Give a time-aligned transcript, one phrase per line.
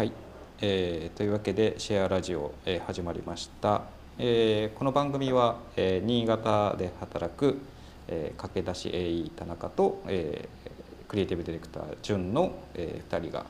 [0.00, 0.12] はい、
[0.62, 3.82] えーというわけでシェアラジオ、えー始まりました、
[4.16, 7.58] えーこの番組は、えー新潟で働く、
[8.08, 13.44] えー駆け出し AE 田中と、えークリエイティブディレクター潤の、え2人が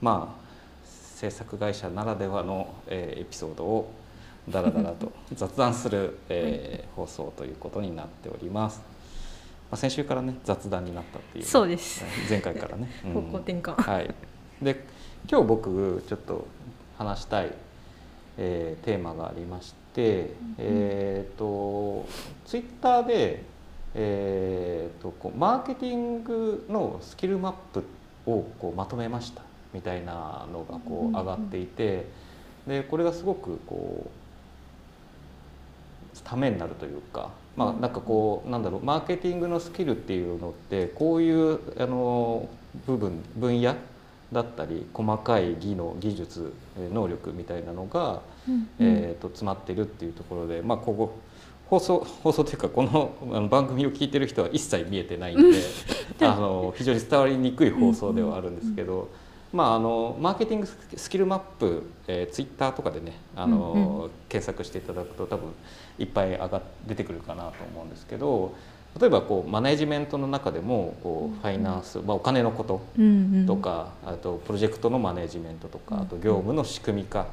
[0.00, 0.48] まあ
[1.16, 3.90] 制作会社ならではの、えーエピソードを
[4.48, 8.80] だらだらと 雑談する、えー放送ということになっております。
[9.72, 11.44] まあ、先週からね雑談になったっていう。
[11.44, 12.04] そうです。
[12.30, 13.12] 前回からね、うん。
[13.14, 13.74] 方向転換。
[13.74, 14.14] はい、
[14.62, 14.86] で
[15.30, 16.46] 今日僕ちょっと
[16.96, 17.52] 話したい、
[18.38, 22.06] えーテーマがありまして、えっ、と
[22.46, 23.44] ツイッターで、
[23.94, 27.84] えー、とこうマーケティングのスキルマップ
[28.24, 29.42] をこうまとめました
[29.74, 32.06] みたいなのがこう上がっていて
[32.66, 34.10] でこれがすごくこ
[36.14, 42.48] うためになるというか、まあ、なんかこうなんだろうマーケティングのスキルっていうのってこういうあの
[42.86, 43.74] 部分分野
[44.32, 48.20] だったり細かい技能技術えー能力みたいなのが、
[48.78, 51.18] えー、と詰まってるっていうところで、まあ、ここ
[51.68, 55.58] 放送 放送というかこの番組を聞いてる人は一切見えてないんで
[56.20, 59.08] あの非常に伝わりにくい放送ではあるんですけど。
[59.50, 65.48] まあ、あのマーケティングスキルマップ、えー、ツイッターとかでねあの、うんう検索していただくと多分
[65.98, 68.52] いっぱい上がっ出てくるかなと思うんですけど
[69.00, 72.82] 例えばこうマネジメントの中でもこうファイナンス、まあ、お金のこと
[73.46, 77.26] とか、あとプロジェクトのマネジメントとかあと業務の仕組み化、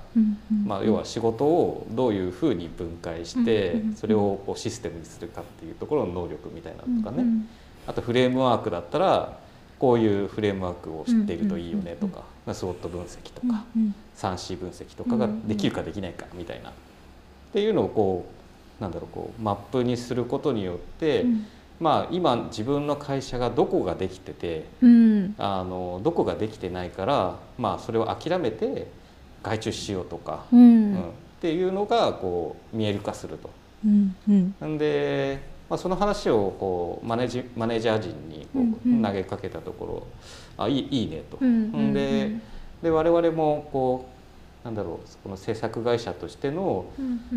[0.66, 7.26] まあ、要は仕事をどういうふうに分解してそれをこうシステムにするかっていうところの能力みたいなのとかね。
[7.88, 9.38] あとフレームワークだったら
[9.78, 13.64] こういうフレームワークを知っているといいよねとかスウォット分析とか
[14.18, 16.70] 3C 分析とかができるかできないかみたいな。
[16.70, 16.74] っ
[17.54, 18.45] ていうのをこう
[18.80, 21.26] なんだろうこうマップにすることによって
[21.80, 24.66] まあ今自分の会社がどこができてて
[25.38, 28.88] あのどこができてないからまあそれを諦めて
[29.46, 30.96] 外注しようとか、うん。
[30.96, 33.52] っていうのがこう見える化すると。
[34.68, 34.78] ん。
[34.80, 38.80] で、まあ、その話をこうマネージマネージャー陣にこうん。
[38.86, 39.00] うん。
[39.02, 40.08] う投げかけたところ
[40.58, 41.38] 「あいいいいね」と。
[41.40, 41.48] うん。
[41.48, 41.54] うん。
[41.54, 41.94] うんん。
[41.94, 42.32] で
[42.82, 44.15] で我々もこう
[44.66, 46.88] なんだろうこの制作会社としての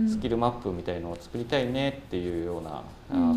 [0.08, 2.82] スキルマップみたいのを作りたいねっていうような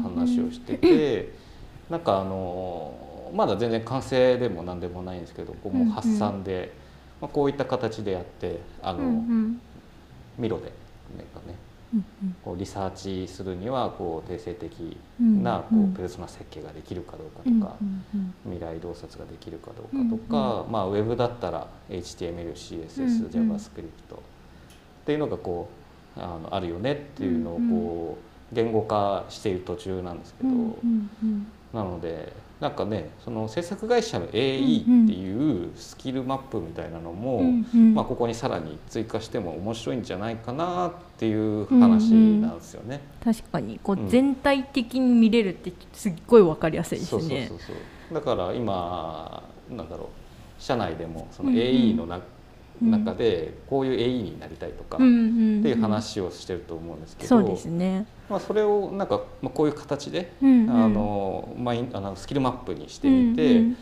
[0.01, 1.33] 話をしてて
[1.91, 6.71] なんかあのまだ全然完成でも何でもないんですけどこうもう発散で、
[7.19, 9.23] まあ、こういった形でやってあの、
[10.37, 10.71] ミロで
[11.17, 11.55] なんかね
[12.43, 17.75] こうリサーチするにはこう定性的なこうペルソナ設計ができるかどうかとか、
[18.43, 23.51] 未来洞察ができるかどうかとか、まあ、ウェブだったら HTML、CSS、うんうん。
[23.51, 23.89] JavaScript っ
[25.05, 25.69] ていうのがこ
[26.15, 28.17] うあのあるよねっていうのをこ
[28.51, 30.49] う言語化している途中なんですけど、
[31.73, 37.41] なのでなんかねその制作会社の AE っていうスキルマップみたいなのも、
[37.73, 43.01] まあ、ここにさらに追加しても面白いんじゃないかなっていう話なんですよね。
[43.23, 43.79] 確かに。
[43.81, 44.05] こうん。
[44.05, 47.51] う全体的に見れるってすっごいわかりやすいですね。
[48.13, 50.09] だから今なんだろ
[50.59, 51.61] う社内でもそのうんうん。
[51.61, 52.21] AE のな、うん
[52.81, 58.05] 中でこういう AE になりたいとかっっていう話をしてると思うんですけど、そうですね。
[58.29, 60.69] まあ、それをなんか、まあ、こういう形で、うんうん。
[60.71, 63.77] あのマインあのスキルマップにしてみて、うん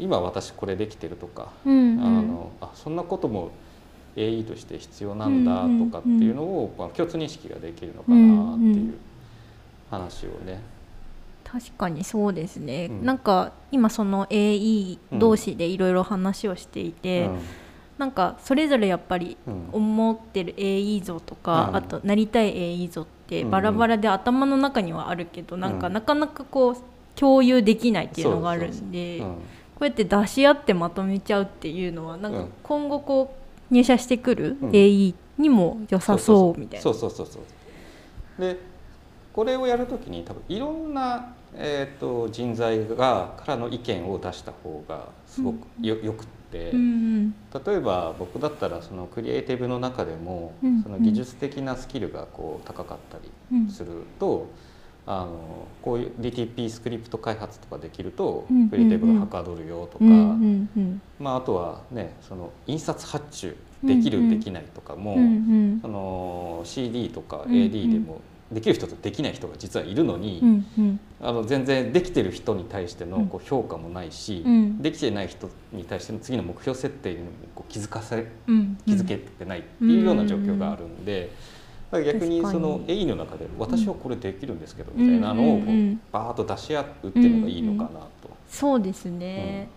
[0.00, 3.50] 今私これできてるとか、うんあのあそんなことも
[4.16, 8.94] AE として必要なんだとかっていうのを、まあ、共通認識ができるのかなっていう
[9.90, 10.60] 話をね。
[11.44, 13.04] 確かにそうですね、うん。
[13.04, 17.30] なんか今その AE 同士でいろいろ話をしていて、
[17.98, 19.36] なんかそれぞれやっぱり
[19.72, 21.76] 思ってる AE 像とか、うん。
[21.76, 26.76] あとなりたい AE 像ってうんバラバラで頭の中にはあるけど、なんかうんなかなかこう
[27.16, 29.26] 共有できないっていうのがあるんでうん。
[29.26, 32.52] こうやって出し合ってまとめちゃうっていうのはなんかうん。
[32.62, 33.34] 今後こ
[33.70, 34.70] う入社してくるうん。
[34.70, 36.82] AE にも良さそうみたいな。
[36.82, 38.40] そうそうそうそう。
[38.40, 38.56] で
[39.32, 47.34] これをやるときに多分いろんな、えー、と人材がからの意見を出した方がすごくよ,、よくって、うん
[47.66, 53.18] 例えば僕だったらそのクリエイティブの中でも、うんその技術的なスキルがこう高かった
[53.52, 53.66] うん。
[53.66, 54.48] りすると、
[55.06, 64.30] あのこういう DTP スクリプト開発とかできると、うんクリエイティブがはかどるよとか、うんうんうんまあ、あとはねその印刷発注できる、うんうん。
[64.30, 65.80] できないとかも、うんうん。
[65.82, 68.20] あの CD とかうん AD でも
[68.52, 71.00] できる人とできない人が実はいるのに、うんうん。
[71.20, 74.82] あの全然できてる人に対してのこう評価もないし、うん。
[74.82, 78.78] できてない人に対しての次の目標設定にもこう気づかせうん。
[78.86, 81.30] 気づけてないっていうような状況があるんで。
[81.90, 85.92] だから逆にその AE の中で私はこれできるんですけどみたいなのをこうんうんうん。
[85.92, 88.08] うバーッと出し合うっていうのがいいのかなと。
[88.48, 89.68] そうですね、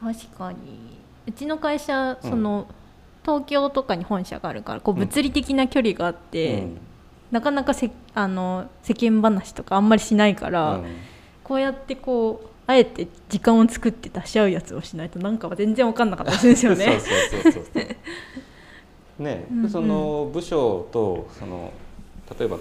[0.00, 0.58] 確かに。
[1.28, 2.66] うちの会社その、
[3.24, 6.78] 東京とかに本社があるからこう物理的な距離があって、うん
[7.30, 10.84] なかなかせあの世間話とかあんまりしないから、うん。
[11.42, 16.98] こうやってこうあえて時間を作って出し合うやつをしないとなんかは全然分かんなかったですよね。
[19.18, 19.70] ね、うんうん。
[19.70, 21.72] その部署とその
[22.38, 22.58] 例えば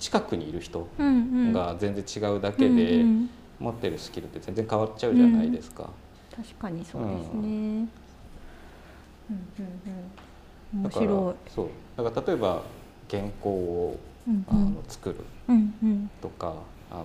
[0.00, 1.10] 近くにいる人うんう
[1.50, 1.52] ん。
[1.52, 3.30] が全然違うだけうんでうん。
[3.60, 5.88] 持ってるスキルって全然変わっちゃうじゃないですか。
[6.34, 7.38] 確かにそうですね。
[7.38, 7.88] ううんうん
[10.74, 11.50] うん、面白い。
[11.50, 11.68] そう。
[11.96, 12.62] だから例えば
[13.10, 15.16] 原稿をうんあの作る。
[16.20, 16.54] とか
[16.90, 17.04] あの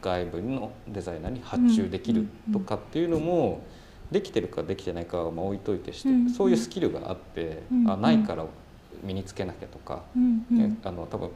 [0.00, 3.62] 外部のデザイナーに発注できるとかっていうのも
[4.10, 8.44] できてるかできてないかはまあ置いといてして、そういうスキルがあって、うんあないから
[9.02, 10.02] 身につけなきゃとか、
[10.84, 11.30] あの多分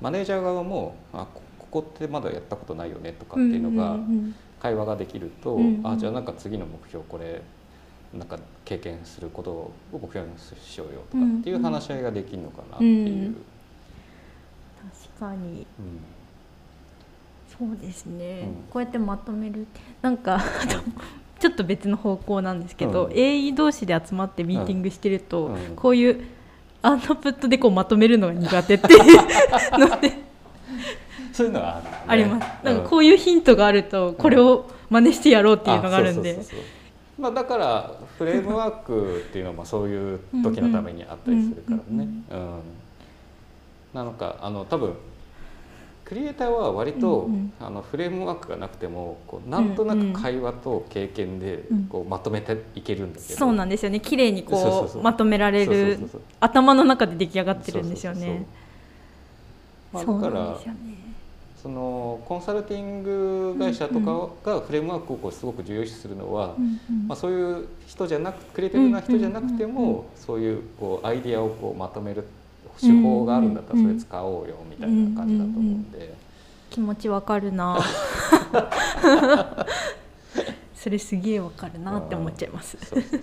[0.00, 3.98] マネージャー側もあこここってまだやったことないよねとかっていうのが
[4.60, 7.42] 会話ができると、あじゃあなんか次の目標これ
[8.14, 13.26] なんか経験することを目標にしようよとかっていう話し合いができるのかなっていう。
[13.26, 13.44] うん
[15.18, 15.66] 確かに。
[15.78, 16.00] うん。
[17.58, 18.48] そうですね、うん。
[18.70, 19.66] こうやってまとめる
[20.00, 20.42] なんか
[21.38, 23.12] ちょっと別の方向なんですけど、うん。
[23.12, 25.76] AE 同士で集まってミーティングしてると、うん。
[25.76, 26.24] こういう
[26.82, 30.12] アウトプットでこうまとめるのが苦手っていうので。
[31.32, 32.64] そういうのはある、ね、あります。
[32.64, 36.38] なんかこうういうヒントがあるとこれを真似してやろうっていうのがあるんで
[37.18, 42.08] まあだからフレームワークっていうのはまあそういう時のためにあったりするからね。
[42.30, 42.60] うん。
[43.92, 44.94] なのかあの多分
[46.04, 51.84] クリエイターは割と、うんうんあのフレームワークがなくてもこうなんとなく会話と経験でうん。
[51.84, 54.00] こうまとめていけるんだけど、そうなんですよね。
[54.00, 54.56] 綺麗にこ
[54.88, 55.98] そううまとめられる
[56.40, 58.46] 頭の中で出来上がってるんですよそうそうね。
[59.92, 60.16] そうそう。
[60.18, 60.78] まあだからなんですよね。
[61.62, 66.56] そのコンサルティング会社とかがフレームワークをすごく重要視するのは、
[67.06, 72.26] まあ、そういう人じゃなくクリエイティブな人じゃなくてもそういうこうアイディアをこうまとめる
[72.80, 76.14] 手法があるんだったらそれ使おうよみたいな感じだと思うんで、
[76.70, 77.78] 気持ちわかるな。
[80.74, 82.76] それすげえわかるなって思っちゃいます。
[82.78, 83.20] そうそうそう。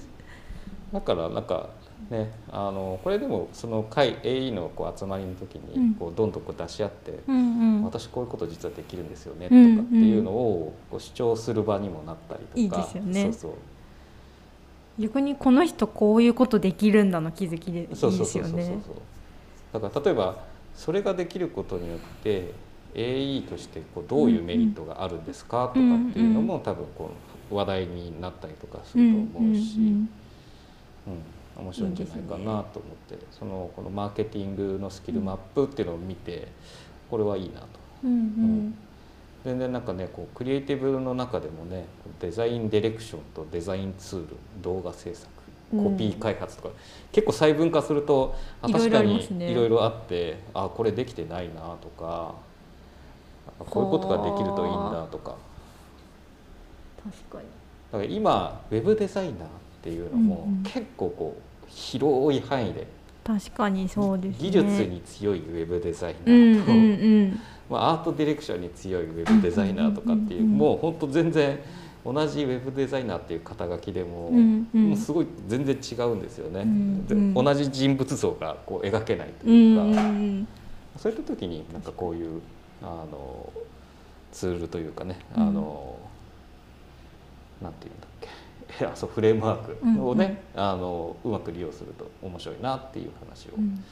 [0.94, 1.70] だからなんか
[2.10, 5.90] ねあのこれでもその会 AE のこう集まりの時うん。
[5.90, 7.84] にこうどんどんこう出し合って、うんうん。
[7.84, 9.78] 私こういうこと実はできるんですよねとうん。
[9.78, 13.24] かっていうのをこう主張する場にもなったりとか、ね。
[13.24, 13.52] そうそう。
[15.00, 18.52] 逆にこの人こういうことできるんだの気づきでいいでそうそうすそうそう。
[18.52, 18.82] そうよね。
[19.74, 20.44] だから例えば
[20.76, 22.54] それができることによって
[22.96, 27.12] AE としてこうどういうメリットがあるんですかとかっていうのも多分こ
[27.52, 29.92] う話題になったりとかすると思うし、うんうん。
[29.94, 30.10] うん
[31.60, 32.64] 面白いんじゃないかなと思っ
[33.10, 36.48] てそのこのマーケティングのスキルマップっていうのを見て
[37.10, 37.68] これはいいなと。
[38.04, 38.76] うんうん。
[39.46, 41.86] 全然なんかねこうクリエイティブの中でもね
[42.20, 45.28] デザインディレクションとデザインツール動画制作
[45.74, 45.84] うん。
[45.84, 46.70] コピー開発とか、
[47.12, 52.36] 結構細分化すると確かにいろいろあってあこれできてないなとか
[53.60, 55.36] あこういうことができるといいんだとか。
[57.04, 57.48] 確かに。
[57.92, 59.38] だから今ウェブデザイナーっ
[59.82, 60.64] ていうのもうんうん。
[60.64, 62.88] 結構こう広い範囲で
[63.24, 64.50] 確かにそうですね。
[64.50, 66.82] 技術に強いウェブデザイナうんーと、うんう
[67.28, 67.40] ん。
[67.70, 70.54] まあ、アートディレクションに強いウェブデザイナーとかっていう,、うんうんうん。
[70.54, 71.60] うんもう本当全然
[72.06, 74.90] 同じウェブデザイナーっていう肩書きでも,、うんうん。
[74.90, 77.34] もうすごい全然違うんですよね、うんうん。
[77.34, 80.48] で同じ人物像がこう描けないとういうか、んうん
[80.98, 82.42] そういった時になんかこういう
[82.82, 83.54] あの
[84.32, 85.54] ツールというかねあうん。
[85.54, 85.96] の、
[87.62, 88.28] なんていうんだっけ
[88.86, 93.84] あそうフレームワークをね、あのうまく利用すると面白いなっていう話をうん。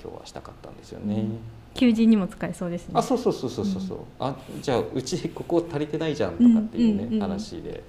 [0.00, 1.14] 今日はしたかったんですよね。
[1.16, 1.38] うん。
[1.74, 2.92] 求人にも使えそうですね。
[2.94, 7.20] あそうそうそうそうそうそう、あじゃあうちここ足りてないじゃんとかっていうね、うんうんうん。
[7.20, 7.82] 話で。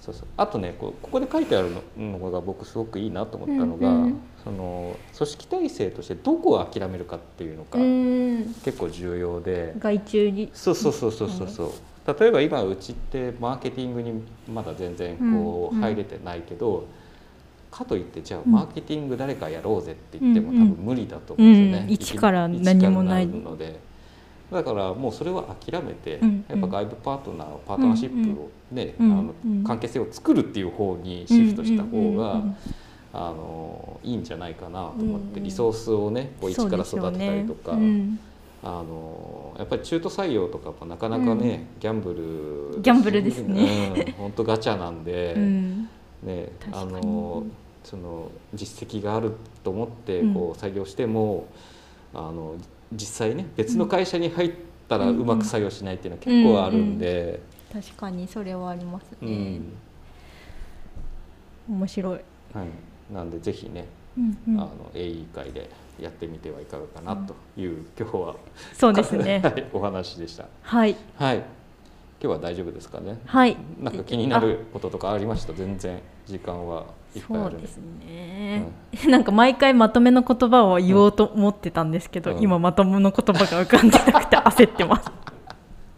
[0.00, 0.28] そうそう。
[0.36, 4.16] あとねこうここで書いてあるののが僕すごくいいなと思ったのが、うんうん。
[4.44, 8.54] その組織体制としてどこを諦めるかっていうのがうん。
[8.62, 10.50] 結構重要で、外注に。
[10.52, 11.70] そうそうそうそうそうそう
[12.06, 16.86] 例えば今うちってマーケティングにまだ全然こう入れてないけど、
[17.70, 18.52] かといってじゃあうん。
[18.52, 21.92] マーケティング誰かやろうぜって言っても多分無理だと思うんですよね、うん。
[21.92, 23.26] 一から何もない。
[23.26, 23.80] ので。
[24.52, 32.42] だからもうそれは諦めて、うんやっぱ外部パートナーパートナーシップをね、うんあのうん関係性を作るっていう方にシフトした方が、
[33.12, 37.76] あのいいんじゃないかなと思って、リソースをねこう一から育てたりとか。
[38.66, 42.14] あのやっぱり中途採用とかもなかなかね、ギャンブ
[42.74, 43.92] ルギャンブルですね。
[44.08, 45.88] うん本当ガチャなんで、 うん。
[46.22, 47.44] ねあの
[47.84, 50.34] その実績があると思ってうん。
[50.34, 51.46] こう採用しても、
[52.14, 52.54] あの
[52.90, 54.52] 実際ね別の会社に入っ
[54.88, 57.40] たらうまく採用しないっていうのは結構あるんで、
[57.70, 59.28] 確かにそれはありますね、
[61.68, 61.76] うん。
[61.76, 62.20] 面白い、
[62.54, 63.84] はい、なんでぜひね、
[64.16, 65.68] うんうん、あの AE 会で
[66.00, 68.34] やってみてはいかがかなという、うん、今日は。
[68.72, 70.46] そうですね、 はい、お話でした。
[70.62, 71.44] はい、はい、今
[72.20, 73.18] 日は大丈夫ですかね？
[73.26, 73.56] はい。
[73.80, 75.52] なんか気になることとかありました？
[75.52, 76.84] 全然時間は
[77.14, 78.64] いっぱいあるそうですね、
[79.04, 85.10] うん、なんか毎回まとめの言葉を言おうと思ってたんですけど、うん、今まとめの言葉が浮かんでなくて焦ってます。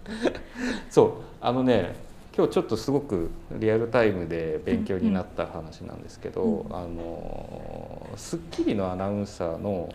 [0.91, 1.12] そう。
[1.41, 1.95] あのね
[2.37, 9.88] 今日ちょっとすごくリアルタイムで勉強になった話なんですけど、うんうん、あの『スッキリ』のアナウンサーの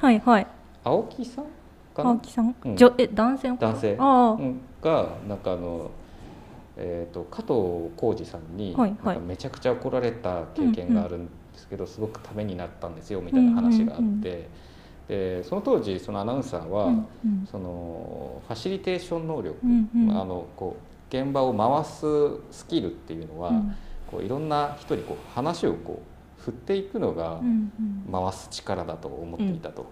[0.83, 1.45] 青木さん
[1.93, 3.95] かな、青木さん、うん、え男性男性。
[3.95, 5.91] がなんかあの、
[6.77, 14.03] えーと、加藤浩次さんに、はいはい、めちゃくちゃ怒られた経験があるんですけど、うんうん、すごくためになったんですよみたいな話があって。
[14.03, 14.21] うんうんうん。
[14.21, 22.05] でその当時そのアナウンサーは、うんうん、そのファシリテーション能力、うんうん、あのこう現場を回す
[22.51, 23.75] スキルっていうのは、うん、
[24.09, 26.01] こういろんな人にこう話をこ
[26.39, 27.41] う振っていくのが
[28.09, 29.89] 回す力だと思っていたと。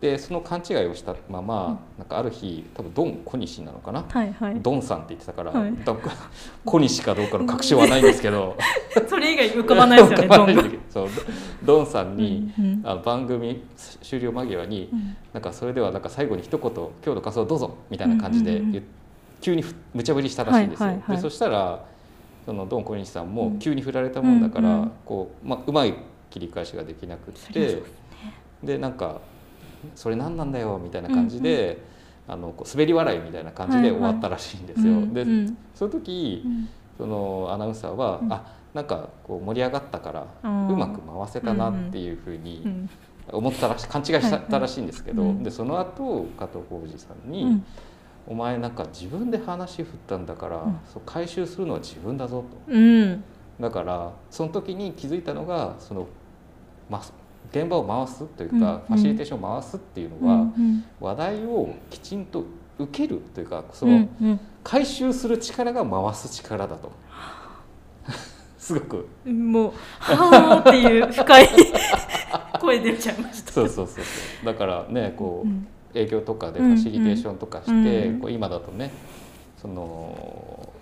[0.00, 5.74] でその勘違いをしたまま、なんかある日多分ドン小西なのかな、はいはい、ドンさんって言ってたから、はい、
[6.64, 8.56] 小西かどうかの確証はないんですけど。
[9.06, 11.08] それ以外浮かばないですよねドン
[11.62, 13.62] ドンさんに、うんうん、あの番組
[14.02, 18.99] 終了間際に、うん、なんかそれではなんか最後に一言「今日の仮装どうぞ」みたいな感じで言って。
[19.40, 20.86] 急に無茶ぶりしたらしいんですよ。
[20.86, 21.84] はいはいはい、でそしたら
[22.44, 25.94] そのドン小西さんも急に振られたもんだから、うん、こうまあ、うまい
[26.30, 27.82] 切り返しができなくって。
[28.62, 29.20] で、ね、なんか
[29.94, 31.78] 「それ何なんだよ」みたいな感じで、
[32.28, 34.94] うんうん、あのこう滑り笑いみたいな感じで終わったらしいんですよ。
[34.94, 36.44] はいはい、で、うんうん、その時、
[36.98, 38.44] そのアナウンサーは「うん、あ
[38.74, 42.86] なんかこう盛り上がったからうまく回せたな」っていうふうに
[43.32, 47.62] 思ったらし勘違いしたらしいんですけど、でその後加藤浩次さんに、
[48.26, 53.24] お前なんか自分で話振ったんだから、うん、そう回収するのは自分だぞと、うん、
[53.58, 56.06] だからその時に気づいたのがその、
[56.88, 57.02] ま、
[57.50, 60.52] 現場を回すというか、ファシリテーションを回すっていうのは、
[61.00, 62.44] 話題をきちんと
[62.78, 64.08] 受けるというかその、
[64.62, 66.92] 回収する力が回す力だと。
[68.58, 69.08] すごく。
[69.26, 71.48] もう「はあ」っていう深い
[72.60, 73.52] 声出ちゃいました。
[73.52, 74.04] そうそうそう。
[74.44, 78.14] だからねこう、うん営業とかでファシリテーションとかして、うん。
[78.14, 78.90] うん、こう今だとね
[79.60, 80.72] その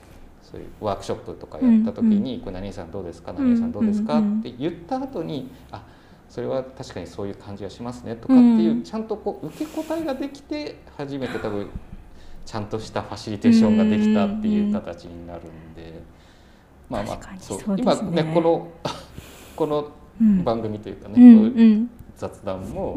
[0.50, 5.82] そういうワークショップとかやった時に「これ何さんどうですか何さんどうですか?」って言った後に「あ
[6.28, 11.68] それは確かにそういう感じがしますね」とかっていうちゃんとこう受け答えができて初めて多分
[12.46, 16.00] ちゃんとしたファシリテーションができたっていう形になるんで
[16.88, 18.68] まあまあそう今ねこの
[19.54, 19.90] この
[20.44, 21.86] 番組というかね
[22.16, 22.96] 雑談も。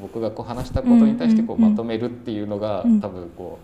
[0.00, 3.58] 僕がこう話したことに対してこうまとめるっていうのが、多分こ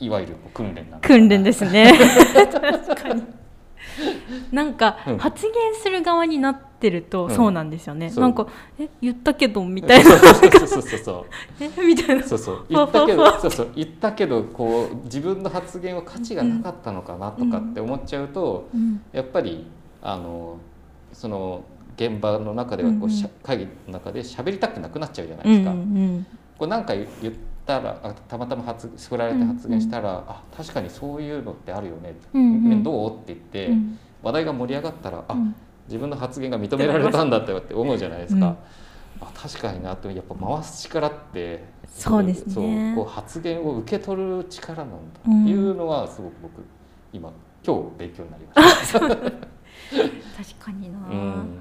[0.00, 1.92] ういわゆる訓練なん訓練ですね。
[2.52, 3.22] 確かに。
[4.50, 8.18] なんか発言する側になってるとそうなんですよね、う。
[8.18, 8.46] ん、なんか
[8.78, 10.10] え言ったけどみたいな。
[10.10, 11.12] そうそうそうそ
[11.60, 11.64] う。
[11.64, 12.22] えみたいな。
[12.22, 12.66] そうそう。
[12.68, 13.68] 言ったけどそうそう。
[13.74, 19.66] 言ったけどこう自分の発言は価値がなかったのかなとかって思っちゃうと、うん、やっぱり
[20.00, 20.58] あの
[21.12, 21.64] その
[21.96, 25.70] 現場の中ではこう、うんうん、会議の中で喋りたくなくなっちゃうじゃないですか。
[25.70, 26.26] うんうん、
[26.58, 27.06] こうなんか言っ
[27.66, 35.36] たらたまたま発振られて発言したら「うんうん、あ確かにそういうのってあるよね」うんうん、どう?」って言って、うん、話題が盛り上がったら「あ
[35.86, 38.56] 自分の発言が認められたんだ」って思うじゃないですか。
[39.20, 42.94] あ確かになってやっぱ回す力ってそうですね。
[42.94, 46.64] そうこう発言を受け取る力なんだっていうのはすごく僕
[47.12, 47.30] 今
[47.64, 49.00] 今日勉強になりました。
[49.00, 49.14] 確
[50.58, 51.58] かにな、うん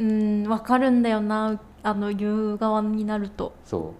[0.00, 3.52] うん分かるんだよなあの言う側になると。
[3.64, 3.94] そ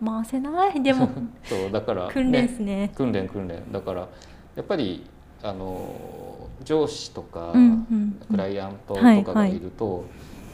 [0.00, 0.04] う。
[0.04, 0.80] 回せない？
[0.82, 1.08] でも。
[1.44, 2.92] そうだから、訓練ですね。
[2.94, 3.62] 訓練訓練。
[3.72, 4.08] だから
[4.56, 5.04] やっぱり
[5.42, 10.02] あの上司とか、うんうん、クライアントとかがいると、はい。
[10.02, 10.10] はい、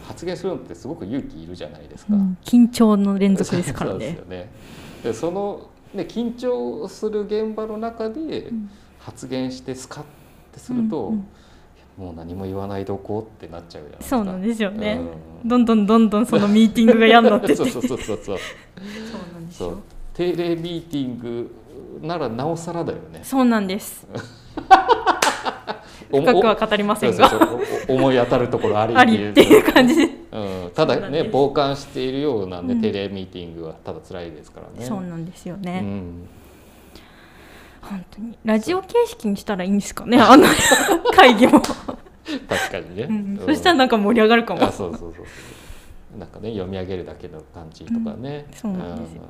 [0.08, 3.98] 発言するのってすごく勇気いるじゃないですか、うん、緊張の連続ですからね。
[4.00, 4.50] ですよね。
[5.02, 8.50] でそのね緊張する現場の中で
[8.98, 10.04] 発言してスカッ
[10.52, 11.26] てすると、うんうん
[11.96, 14.16] もう何も言わないどこってなっちゃうじゃないですか。
[14.16, 15.00] そうなんですよね、
[15.42, 17.56] うん、どんどんどんどんそのミーティングが嫌になってて。
[17.56, 18.38] そうそうそうそうそう。
[19.32, 19.78] なんですよ。
[20.14, 21.54] 定例ミーティング
[22.02, 23.20] ならなおさらだよね。
[23.22, 24.06] そうなんです。
[26.10, 27.30] 深くは語りませんが。
[27.88, 29.72] 思い当たるところありっていう。
[29.72, 34.86] 感じで、うん、ただね傍観しているようなね、うん、定例ミーティングはただ辛いですからね。
[34.86, 36.28] そうなんですよね、うん
[37.84, 38.38] 本当に。
[38.44, 40.46] ラジオ形式にしたらいいんですかねあの
[41.14, 41.60] 会議も。
[41.60, 41.78] 確
[42.70, 44.64] かにね、うん、そしたらなんか盛り上がるかも。
[44.64, 46.18] あそうそうそうそう。
[46.18, 49.22] なんかね読み上げるだけの感じとかね、うん、そうなんですよ。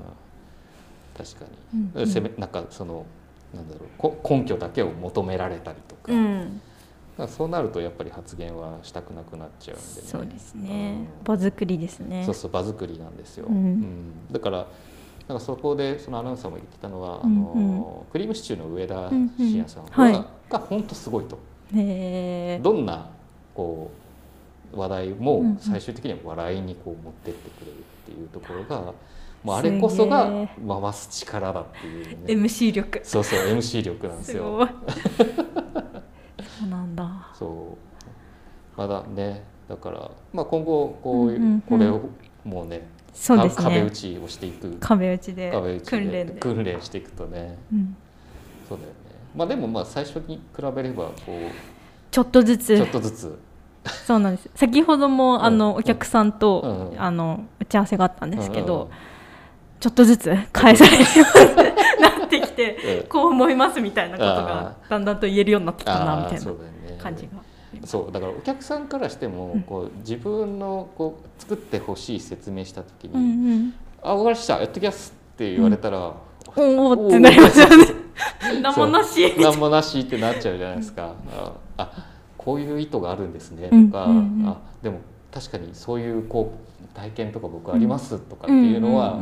[1.17, 3.07] 確かに、うんうん、せめなんかその
[3.55, 6.61] なんだろうこ根拠だけを求められたりとか、うん、
[7.29, 12.25] そうなるとやっぱり発言はしたくなくなっちゃうんで、ね、そうですね、うん、場作りですね。
[12.25, 14.67] そうそう場作りなんですよ、うん、うん、だから
[15.29, 21.39] なんかそこでそのアナウンサーも言ってたのは、うんうん、あのクリームシチューの上田晋也さんは、うんうんはい、が本当すごいと。
[21.73, 23.11] どんな
[23.55, 23.91] こ
[24.73, 28.93] う話題も最終的には笑いにこう持ってってくれるっていうところが、
[29.43, 33.01] もうあれこそが回す力だっていう、ね、MC 力。
[33.03, 34.69] そうそう MC 力なんですよ。
[36.61, 37.33] そうなんだ。
[37.35, 37.77] そ
[38.77, 38.79] う。
[38.79, 42.03] まだねだから、まあ、今後こううんうん、これを
[42.45, 43.65] もうねそうですね。
[43.65, 44.77] 壁打ちをしていく。
[44.81, 46.33] 壁打ちで訓練で。
[46.35, 47.97] 訓練していくとね、うん、
[48.69, 48.95] そうだよね。
[49.35, 51.31] まあでもまあ最初に比べればこう
[52.11, 52.77] ちょっとずつ。
[52.77, 53.39] ちょっとずつ。
[54.07, 54.51] そうなんです。
[54.55, 58.91] 先ほどもあの、お客さんと、あの打ち合わせがあったんですけど、
[59.79, 61.05] ちょっとずつ返されるよ
[61.35, 66.53] うになってきて、こう思いますみたいなことがだんだんと言えるようになってきたなみたいな
[67.03, 67.43] 感じが。
[67.85, 76.15] そうだからお客さんからしても、こう自分のこう作ってほしい説明した時に「うんうん、あ分かりましたやっときます」って言われたら、
[76.57, 77.87] うん、おおってなりますよね。
[78.63, 79.35] 何もなし。
[79.39, 81.15] 何もなしってなっちゃうじゃないですか。
[81.35, 82.15] ああ
[82.45, 84.99] こういう意図があるんですねとか、あでも
[85.33, 86.53] 確かにそういうこ
[86.83, 89.19] う体験とか僕ありますとかっていうのは、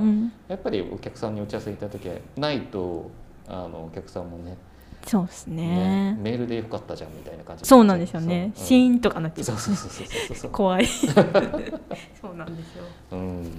[0.49, 3.11] やっぱりお客さんに打ち合わせいた時はないと
[3.49, 4.57] あのお客さんもね
[5.07, 9.45] そうですね、ね、メールでよかったじゃんみたいな感じそうなんですよね、シーンとかなっちゃう。
[9.45, 10.51] そうそうそうそうそう。
[10.53, 10.87] 怖い。
[10.87, 11.13] そ
[12.33, 12.85] うなんですよ。
[13.13, 13.53] うん。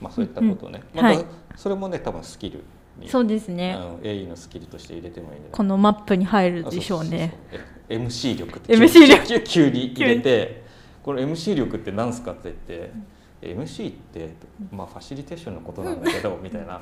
[0.00, 1.24] まあそういったことね、うん、また
[1.56, 2.62] それもね多分スキル
[3.06, 3.78] そうですね。
[4.02, 7.34] AE のスキルとして入れてもいいんこのマップに入るでしょうね。
[7.50, 8.06] そうそうそう。
[8.06, 9.42] MC 力って MC 力。
[9.42, 10.64] 急に入れて
[11.02, 12.92] この MC 力って何すかって言って、
[13.42, 14.34] MC って
[14.72, 16.80] まあファシリテーションのことなんだけどみたいな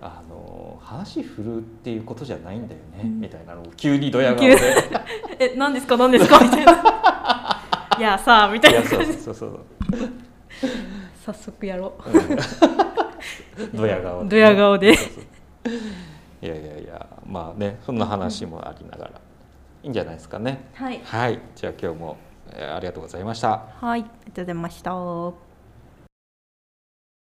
[0.00, 4.56] あの話振るっていうことじゃないんだよね、うん、みたいなのを急にドヤ顔で
[5.38, 5.96] 「え何ですか？
[5.96, 6.38] 何ですか?
[6.44, 6.72] 」みたいな
[7.98, 8.82] 「いやさあ」みたいな。
[8.82, 9.60] そうそうそう。
[11.24, 12.02] 早速やろう。
[13.76, 14.92] ドヤ顔で、ドヤ顔で。
[16.40, 19.10] いやいやいやまあねそんな話もありながら、
[19.82, 20.68] いいんじゃないですかね。
[20.74, 22.16] はい、はい、じゃあ今日も、
[22.52, 23.62] えー、ありがとうございました。
[23.80, 24.00] はい。
[24.00, 25.47] ありがとうございました